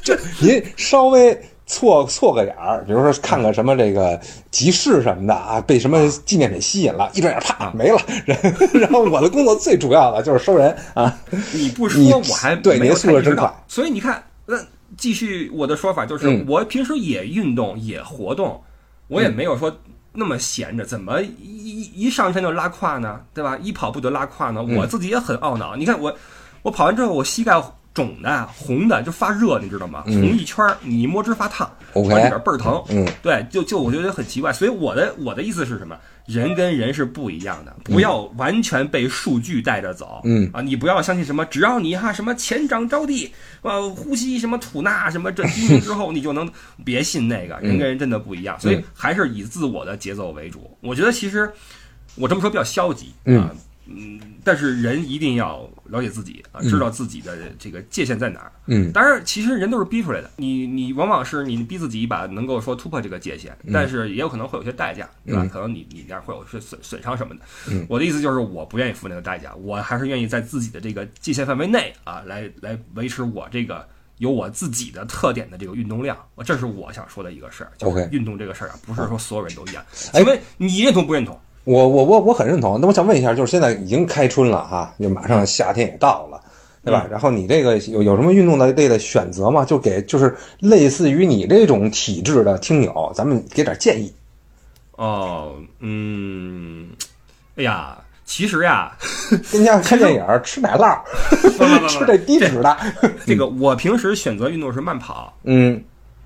[0.00, 1.36] 这您稍微。”
[1.70, 8.00] 错错个眼儿，比如说看个什么这个集市什么的啊，被什么纪念品吸引了，一转眼啪没了。
[8.74, 11.16] 然后我的工作最主要的就是收人啊。
[11.52, 13.48] 你不说我还对您速度真快。
[13.68, 14.58] 所以你看，那
[14.96, 18.60] 继续我的说法就是，我平时也运动也活动，
[19.06, 19.72] 我也没有说
[20.12, 23.20] 那么闲着，怎么一一上山就拉胯呢？
[23.32, 23.56] 对吧？
[23.62, 24.60] 一跑步就拉胯呢？
[24.76, 25.76] 我自己也很懊恼。
[25.76, 26.12] 你看我，
[26.62, 27.62] 我跑完之后，我膝盖。
[28.00, 30.02] 肿的、红的就发热，你知道吗？
[30.06, 32.82] 红一圈你一摸直发烫，往里边倍儿疼。
[32.88, 34.52] 嗯，对，就就我觉得很奇怪。
[34.52, 35.96] 所以我的我的意思是什么？
[36.26, 40.20] 人跟人是不一样的，不要完全被数据带着走。
[40.24, 43.32] 嗯啊，你不要相信什么，只要你哈什么前掌着地，
[43.62, 46.48] 呃，呼吸什么吐纳什么这低鸣之后， 你就能
[46.84, 47.58] 别信那个。
[47.60, 50.76] 人跟人真的不一样，所以还是以自我的节奏为主。
[50.80, 51.50] 我觉得其实
[52.14, 53.50] 我这么说比较消极啊。
[53.92, 58.52] 嗯，但是人一定要了解自己啊，知道自己的这个界限在哪儿。
[58.66, 60.30] 嗯，当然，其实人都是逼出来的。
[60.36, 65.44] 你你往往是你逼自己一把，能够说突破这个界限，但是也有可能会有些代价，对吧？
[65.52, 67.40] 可能你你这样会有些损损伤什么的。
[67.70, 73.86] 嗯，我的意思就是，我不愿意付那个代价，我还是愿意在自己的这个界限范围内啊，来来维持我这个
[74.18, 76.16] 有我自己的特点的这个运动量。
[76.44, 77.72] 这是我想说的一个事儿。
[77.80, 79.84] OK，运动这个事儿啊，不是说所有人都一样。
[79.92, 81.38] 请问你认同不认同？
[81.64, 82.78] 我我我我很认同。
[82.80, 86.40] 那我想问一下，就是现在已经开春了哈，就马上夏天也到了，
[86.84, 87.06] 对吧？
[87.10, 89.64] 然后你这个有有什么运动的类的选择吗？
[89.64, 94.12] 就给就是类似于你这种体质的听友，咱们给点建议。
[94.96, 96.88] 哦，嗯，
[97.56, 98.92] 哎呀，其实呀，
[99.52, 100.98] 跟家看电影、吃奶酪、
[101.88, 102.76] 吃这低脂的，
[103.26, 105.32] 这个我平时选择运动是慢跑。
[105.44, 105.82] 嗯。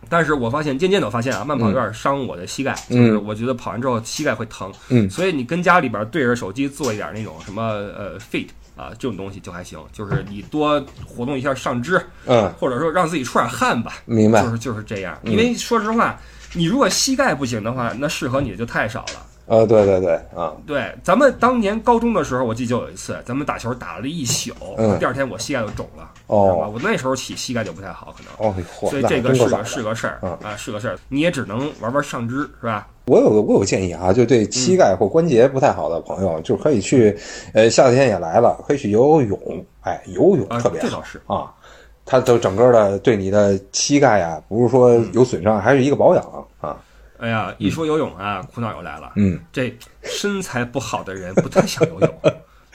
[0.08, 4.72] 但是我发现渐渐的发现啊，慢跑有点伤我的膝盖，就是我觉得跑完之后膝盖会疼。
[4.88, 13.94] 嗯，所以你跟家里边对着手机做一点那种什么呃 fit 啊这种东西就还行，就是你多活动一下上肢，嗯，或者说让自己出点汗吧。
[14.04, 15.18] 明白，就是就是这样。
[15.24, 16.18] 因为说实话，
[16.52, 19.26] 你如果膝盖不行的话，那适合你的就太少了。
[19.46, 24.52] 呃，对对对，啊，对，咱们当年高中的时候，我记得就有一次，咱们打球打了一宿，
[24.98, 28.54] 第二天我膝盖就肿了，哦，我那时候起膝盖就不太好，可能，哦，
[28.88, 32.88] 所以这个是个是个事儿，啊，是个事儿，你也只能玩玩上肢，是吧？
[33.06, 37.14] 我有个我有个建议啊，就对膝盖或关节不太好的朋友，就可以去，
[37.52, 41.52] 呃，夏天也来了，可以去游游泳，哎，游泳特别好，这倒是啊，
[42.06, 46.40] 它都整个的对你的膝盖呀，不是说有损伤，还是一个保养啊。
[47.24, 49.12] 哎呀，一说游泳啊，苦恼又来了。
[49.16, 52.10] 嗯，这身材不好的人不太想游泳。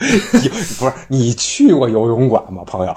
[0.00, 2.94] 不是你去过游泳馆吗，朋友？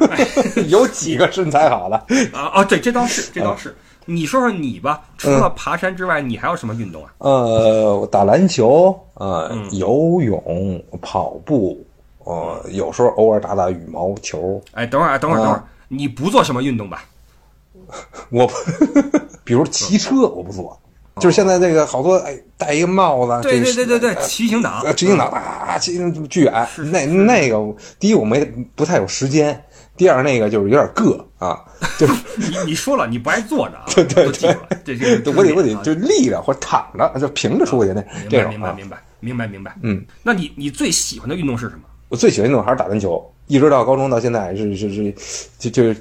[0.68, 1.96] 有几个身材好的
[2.32, 2.46] 啊？
[2.54, 3.76] 啊，对这倒是，这倒是。
[4.06, 7.12] 你说说你吧，除了爬山之外，你还有什么运动啊？
[7.18, 11.84] 呃，打篮球，呃，游泳，跑步，
[12.24, 14.62] 呃，有时候偶尔打打羽毛球。
[14.72, 17.04] 哎，等会儿，等会儿，等会儿，你不做什么运动吧？
[18.30, 18.48] 我，
[19.44, 20.80] 比如骑车，我不做。
[21.18, 25.98] 就是现在这个好多，哎，戴一个帽子，对对对对对，骑行党，骑行党啊，骑
[26.28, 26.68] 巨远。
[26.92, 29.64] 那那个，第一我没不太有时间，
[29.96, 31.58] 第二那个就是有点硌啊。
[31.98, 38.50] 就是你你说了，你不爱坐着，对对对，这这我得我得就立着或者躺着，就平着出去那这种。
[38.50, 39.74] 明白明白明白明白。
[39.82, 41.84] 嗯，那你你最喜欢的运动是什么？
[42.10, 45.14] 我最喜欢运动还是打篮球，一直到高中到现在是是是，
[45.58, 45.96] 就就是。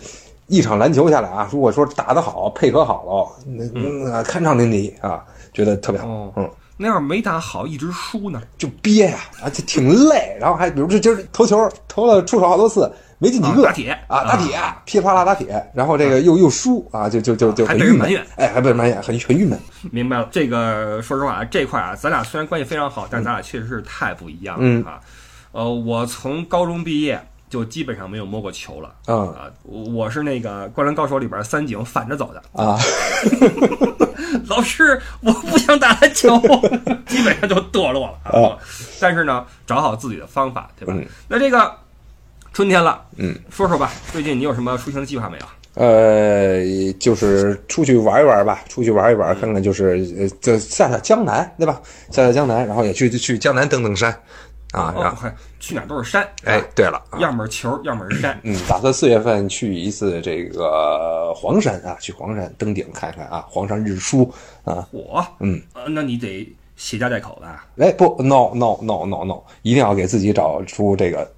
[0.48, 6.08] 一场篮球下来啊，如果说打得好，配合好了，那那酣畅淋漓啊，觉得特别好。
[6.36, 10.38] 嗯，那要是没打好，一直输呢，就憋呀，啊，就挺累。
[10.40, 19.60] 然后还比如这今儿投球投了出手好多次，没进几个，打铁啊，打铁，噼里啪啦打铁，然后这个又又输啊，就就就就很郁闷，哎，还被人埋怨，很很郁闷。
[19.92, 25.00] 明白了，这个说实话啊，这块啊，咱俩虽然关系非常好，但咱俩确实是太不一样了啊。
[25.54, 27.20] 呃，我从高中毕业。
[27.50, 29.52] 就基本上没有摸过球了啊！
[29.64, 32.78] 我是那个《灌篮高手》里边三井反着走的啊！
[34.48, 36.38] 老师，我不想打篮球，
[37.08, 38.58] 基本上就堕落了啊！
[39.00, 40.94] 但是呢，找好自己的方法，对吧？
[41.28, 41.74] 那这个
[42.52, 45.46] 春天了，嗯，说说吧，最近你有什么出行的计划没有？
[45.76, 46.64] 呃，
[47.00, 51.82] 就是出去玩一玩吧，出去玩一玩，看看就是呃，就下下江南，对吧？
[52.12, 54.18] 下下江南，然后也去去江南登登山。
[54.76, 58.38] 啊，哦，然后嗨，去哪儿都是山，哎，对了，啊要么是球，要么是山。
[58.44, 64.30] 嗯，打算四月份去一次这个黄山啊，去黄山登顶看看啊，黄山日出
[64.66, 64.86] 啊。
[64.92, 67.66] 我，嗯，呃，那你得携家带口的啊。
[67.78, 71.32] 哎，不，no no no no no，一定要给自己找出这个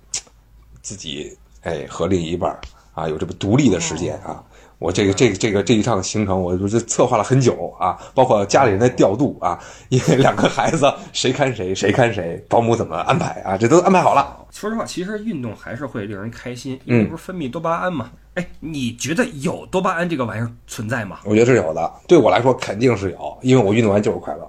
[0.82, 2.60] 自己哎和另一半
[2.94, 4.44] 啊有这么独立的时间啊。
[4.80, 9.60] 我这个这个这个这一趟行程，我就是策划了很久啊，包括家里人的调度啊，
[9.90, 14.46] 因为两个孩子谁看谁，谁看谁，保姆怎么安排啊，这都安排好了。
[14.52, 18.12] 说实话，其实运动还是会令人开心，因为不是分泌多巴胺嘛。
[18.36, 21.22] 哎，你觉得有多巴胺这个玩意儿存在吗？
[21.26, 24.47] 我觉得是有的，对我来说肯定是有，因为我运动完就是快乐。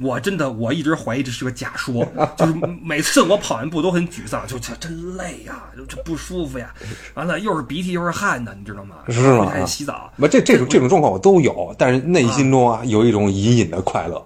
[0.00, 2.06] 我真的我一直怀疑这是个假说，
[2.36, 6.74] 就是每次我跑完步都很沮丧，就这真累呀，就这不舒服呀，
[7.14, 8.96] 完了又是鼻涕又是汗的，你知道吗？
[9.08, 10.12] 是吗还洗澡。
[10.18, 14.22] 不，这这种这种状况我都有，但是内心中啊有一种隐隐的快乐，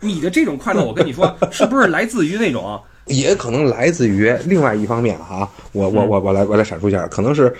[0.00, 2.80] 你的这种快乐，我跟你说， 是不是来自于那种？
[3.06, 7.54] 也可能来自于另外一方面哈、我我我我来我来阐述一下，可能是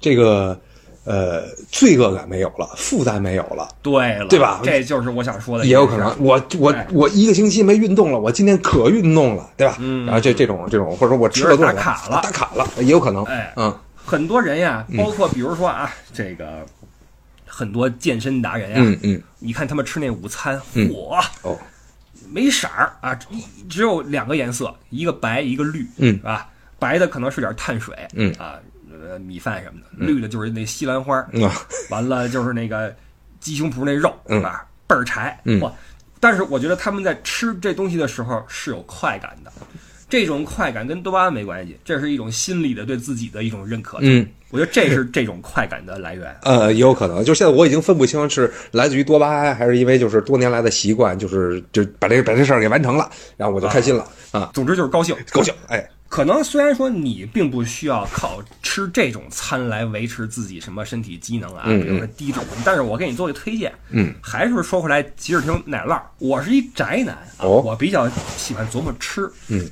[0.00, 0.56] 这个
[1.04, 3.68] 呃罪恶感没有了，负担没有了。
[3.82, 4.60] 对了，对吧？
[4.64, 6.86] 这就是我想说的，也有可能，我我哎。
[6.92, 9.76] 我一个星期没运动了，我今天可运动了，对吧？
[9.80, 10.06] 嗯。
[10.06, 12.20] 然后这这种这种，或者说我吃了多少打卡了。
[12.22, 13.22] 打卡了，也有可能。
[13.24, 16.64] 哎嗯，很多人呀，包括比如说啊，这个
[17.46, 20.88] 很多健身达人呀，嗯嗯，你看他们吃那午餐，嗯。
[20.90, 21.56] 嚯，哦，
[22.30, 23.26] 没色儿啊，只
[23.68, 26.14] 只有两个颜色，一个白，一个绿，嗯。
[26.14, 26.48] 是吧？
[26.78, 28.32] 白的可能是点碳水，嗯。
[28.38, 28.58] 啊，
[29.08, 31.50] 呃，米饭什么的；绿的就是那西兰花，嗯
[31.90, 32.94] 完了就是那个
[33.40, 34.66] 鸡胸脯那肉，嗯是吧？
[34.86, 35.72] 倍儿柴，嗯哇！
[36.20, 39.52] 但是我觉得他们在吃这东西的时候是有快感的，
[40.08, 43.98] 这种快感跟多巴胺没关系，这是一种心理的对自己的一种认可。
[44.00, 46.34] 嗯，我觉得这是这种快感的来源。
[46.42, 67.60] 呃，也有可能，就现在我已经分不清是来自于多巴胺，还是因为就是多年来的习惯，就是就把这把这事儿给完成了，然后我就开心了啊，总之就是高兴，高兴，哎，可能虽然说你并不需要靠吃这种餐来维持自己什么身体机能啊，嗯比如说低脂，但是我给你做个推荐，嗯，还是说回来吉士汀奶酪，我是一宅男啊，哦。
[67.62, 69.68] 我比较喜欢琢磨吃，嗯，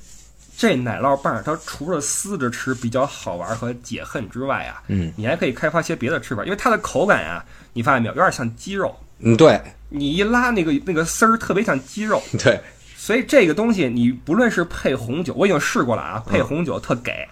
[0.56, 9.60] 这奶酪棒它除了撕着吃比较好玩和解恨之外啊，嗯，你还可以开发些别的吃法，因为它的口感啊，你发现没有，有点像鸡肉，嗯，对。
[9.90, 12.58] 你一拉那个那个丝儿特别像鸡肉，对，
[13.04, 17.26] 所以这个东西你不论是配红酒，我已经试过了啊，配红酒特给。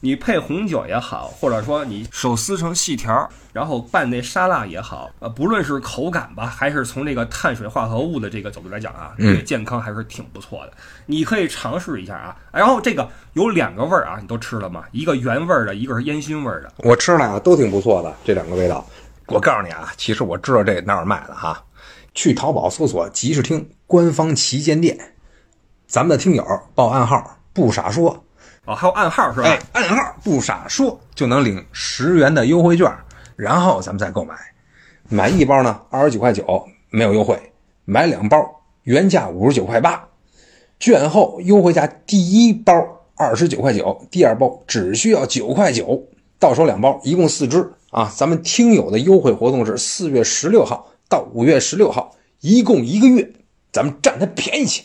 [0.00, 10.72] 你配红酒也好，或者说你手撕成细条，然后拌那沙拉也好，呃，不论是口感吧，还是从这个碳水化合物的这个角度来讲啊，嗯对健康还是挺不错的。
[11.06, 12.36] 你可以尝试一下啊。
[12.52, 14.82] 然后这个有两个味儿啊，你都吃了吗？
[14.90, 16.72] 一个原味儿的，一个是烟熏味儿的。
[16.78, 18.84] 我吃了啊，都挺不错的，这两个味道。
[19.28, 21.62] 我告诉你啊，其实我知道这哪儿卖的哈，
[22.14, 24.96] 去淘宝搜索“集市厅”官方旗舰店，
[25.86, 28.24] 咱们的听友报暗号“不傻说
[28.64, 29.48] 哦，还有暗号是”，吧？
[29.48, 32.90] 哎，暗号“不傻说”就能领十元的优惠券，
[33.34, 34.34] 然后咱们再购买。
[35.08, 37.36] 买一包呢，二十九块九，没有优惠；
[37.84, 38.38] 买两包，
[38.84, 40.08] 原价五十九块八，
[40.78, 42.72] 券后优惠价第一包
[43.16, 46.04] 二十九块九，第二包只需要九块九，
[46.38, 48.10] 到手两包，一共四支啊！
[48.16, 53.30] 咱们听友的优惠活动是四月十六号到五月十六号，一共一个月，
[53.70, 54.82] 咱们占它便宜去。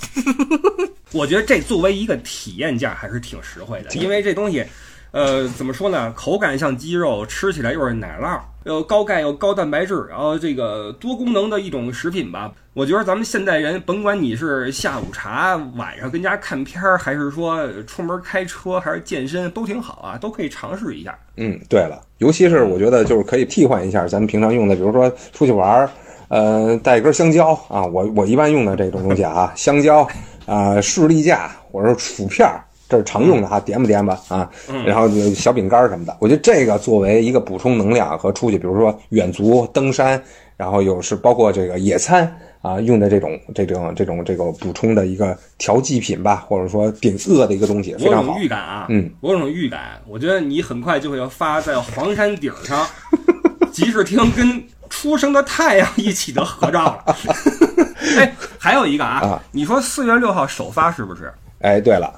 [1.12, 4.64] 我觉得这作为一个体验价还是挺实惠的，因为这东西，
[5.10, 6.14] 呃，怎么说呢？
[6.16, 12.54] 口感像鸡肉，吃起来又是奶酪，又高钙又高蛋白质，然后这个多功能的一种食品吧。
[12.76, 21.18] 我觉得咱们现代人，甭管你是下午茶、晚上跟家看片儿，还是说出门开车，还是健身，都挺好啊，都可以尝试一下。
[21.38, 25.90] 嗯，对了，尤其是我觉得就是可以替换一下咱们平常用的，比如说出去玩儿，
[26.30, 30.08] 呃，带一根香蕉啊，我我一般用的这种东西啊， 香蕉
[30.46, 34.50] 啊、士力架或者说薯片儿，这是常用的哈，点吧点吧啊，
[34.86, 40.22] 然后小饼干什么的，我觉得这个作为一个补充能量和出去，比如说远足、登山，
[40.56, 48.40] 然后有是包括这个野餐啊用的这种这种这种这个补充的一个调剂品吧，或者说顶饿的一个东西，我有种非常好。
[48.40, 52.86] 预感啊，嗯，我有种预感，我觉得你很快就会要发在黄山顶上，
[53.72, 57.16] 集市厅跟出生的太阳一起的合照了。
[58.18, 61.34] 哎，还有一个啊，啊你说四月六号首发是不是？
[61.62, 62.14] 哎，对了。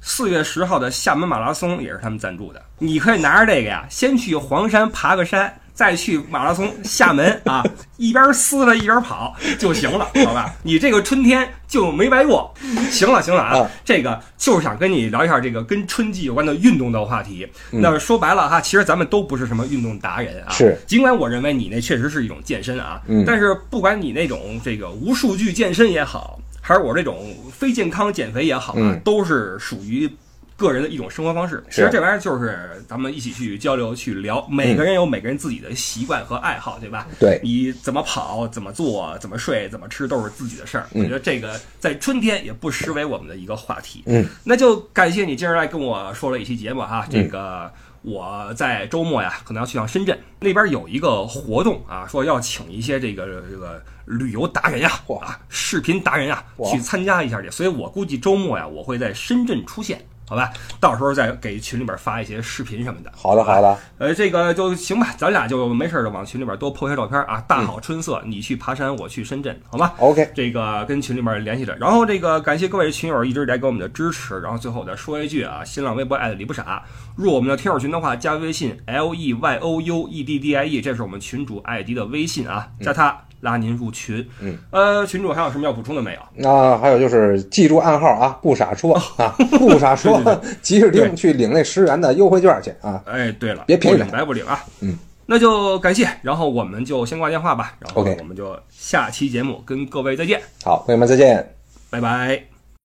[0.00, 7.62] 四月十号的厦门马拉松也是他们赞助的，你可以拿着这个呀，先去黄山爬个山，再去马拉松厦门 啊，
[7.96, 10.54] 一边撕着一边跑就行了，好吧？
[10.62, 12.54] 你这个春天就没白过。
[12.90, 17.46] 行了，行了啊啊，这个就是想跟你聊一下这个跟春季有关的运动的话题。
[17.70, 26.38] 那说白了哈，其实咱们都不是什么运动达人啊，是尽管我认为你那确实是一种健身啊，嗯但是不管你那种这个无数据健身也好。
[26.66, 30.10] 还是我这种非健康减肥也好啊，嗯都是属于
[30.56, 31.62] 个人的一种生活方式。
[31.70, 37.06] 其实这玩意儿就是咱们一起去交流、去聊，每个人有每个人自己的习惯和爱好，对吧？
[37.18, 40.86] 对你怎么跑、怎么做、怎么睡、怎么吃，都是自己的事儿。
[40.92, 44.02] 嗯我觉得这个在春天也不失为我们的一个话题。
[44.06, 47.06] 嗯，那就感谢你今儿来跟我说了一期节目嗯哈。
[47.10, 47.70] 这个
[48.02, 57.50] 我在周末呀，可能要去趟深圳，那边有一个活动啊，说要请一些这个这个旅游达人呀，嚯啊，视频达人呀，去参加一下去。
[57.50, 60.04] 所以我估计周末呀，我会在深圳出现。
[60.34, 63.12] 好吧，到时候再给群里边发一些视频什么的。
[63.14, 76.82] 好的好的，呃，这个就行吧，咱俩就没事儿就往群里边多 po 些照片啊，大好春色，你去爬山，我去深圳，好吧？OK，这个跟群里边联系着，然后这个感谢各位群友一直以来给我们的支持，然后最后再说一句啊，新浪微博艾特李不傻，
[77.14, 84.26] 入我们的听友群的话，加微信 L E Y O U E D D I E，这是我们群主艾迪的微信啊，加他拉您入群。
[84.40, 86.20] 嗯，呃，群主还有什么要补充的没有？
[86.34, 90.20] 那还有就是记住暗号啊，不傻说 啊，不傻说，
[90.62, 93.00] 及时对领去领那十元的优惠券去啊。
[93.06, 94.64] 哎，对了，别便宜不领白不领啊。
[94.80, 101.54] 嗯，那就感谢，然后我们就先挂电话吧，然后我们就下期节目跟各位再见，好，朋友们再见。
[101.90, 102.53] 拜拜。